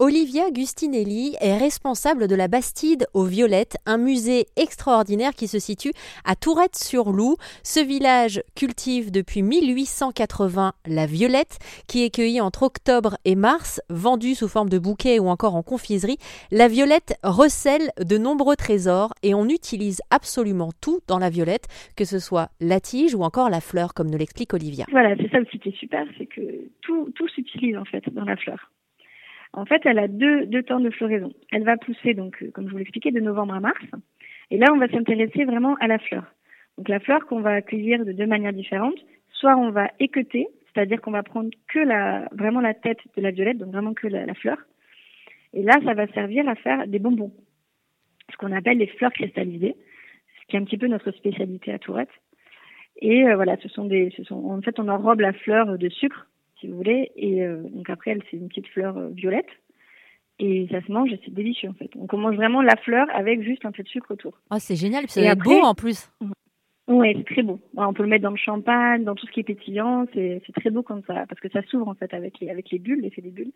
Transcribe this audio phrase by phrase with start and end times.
[0.00, 5.90] Olivia Gustinelli est responsable de la Bastide aux Violettes, un musée extraordinaire qui se situe
[6.24, 7.34] à Tourette-sur-Loup.
[7.64, 11.58] Ce village cultive depuis 1880 la violette,
[11.88, 15.64] qui est cueillie entre octobre et mars, vendue sous forme de bouquet ou encore en
[15.64, 16.18] confiserie.
[16.52, 22.04] La violette recèle de nombreux trésors et on utilise absolument tout dans la violette, que
[22.04, 24.84] ce soit la tige ou encore la fleur, comme nous l'explique Olivia.
[24.92, 28.36] Voilà, c'est ça aussi qui est super, c'est que tout s'utilise en fait dans la
[28.36, 28.70] fleur.
[29.52, 31.32] En fait, elle a deux, temps de floraison.
[31.50, 33.84] Elle va pousser, donc, euh, comme je vous l'expliquais, de novembre à mars.
[34.50, 36.24] Et là, on va s'intéresser vraiment à la fleur.
[36.76, 38.98] Donc, la fleur qu'on va accueillir de deux manières différentes.
[39.32, 43.30] Soit on va équeuter, c'est-à-dire qu'on va prendre que la, vraiment la tête de la
[43.30, 44.58] violette, donc vraiment que la, fleur.
[45.52, 47.32] Et là, ça va servir à faire des bonbons.
[48.30, 49.76] Ce qu'on appelle les fleurs cristallisées,
[50.40, 52.10] ce qui est un petit peu notre spécialité à Tourette.
[53.00, 55.88] Et euh, voilà, ce sont des, ce sont, en fait, on enrobe la fleur de
[55.88, 56.26] sucre
[56.60, 57.10] si vous voulez.
[57.16, 59.48] Et euh, donc après, elle, c'est une petite fleur euh, violette.
[60.40, 61.90] Et ça se mange et c'est délicieux en fait.
[61.96, 64.38] Donc on mange vraiment la fleur avec juste un peu de sucre autour.
[64.50, 66.12] Ah, c'est génial, puis ça être beau en plus.
[66.86, 67.60] Oui, c'est très beau.
[67.76, 70.06] on peut le mettre dans le champagne, dans tout ce qui est pétillant.
[70.14, 72.78] C'est très beau comme ça, parce que ça s'ouvre en fait avec les, avec les
[72.78, 73.52] bulles, l'effet des bulles.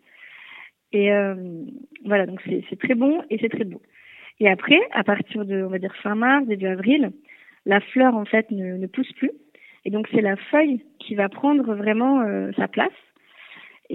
[0.91, 1.35] Et euh,
[2.05, 3.81] voilà, donc c'est très bon et c'est très beau.
[4.39, 7.11] Et après, à partir de, on va dire fin mars, début avril,
[7.65, 9.31] la fleur en fait ne, ne pousse plus.
[9.85, 12.91] Et donc c'est la feuille qui va prendre vraiment euh, sa place.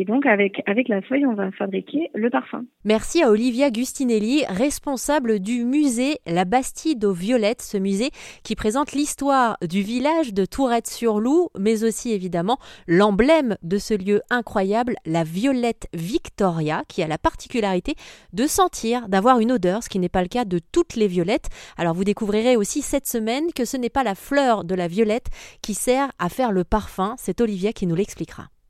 [0.00, 2.64] Et donc, avec, avec la feuille, on va fabriquer le parfum.
[2.84, 8.10] Merci à Olivia Gustinelli, responsable du musée La Bastide aux Violettes, ce musée
[8.44, 14.94] qui présente l'histoire du village de Tourette-sur-Loup, mais aussi évidemment l'emblème de ce lieu incroyable,
[15.04, 17.96] la violette Victoria, qui a la particularité
[18.32, 21.48] de sentir, d'avoir une odeur, ce qui n'est pas le cas de toutes les violettes.
[21.76, 25.26] Alors, vous découvrirez aussi cette semaine que ce n'est pas la fleur de la violette
[25.60, 27.16] qui sert à faire le parfum.
[27.18, 28.44] C'est Olivia qui nous l'expliquera.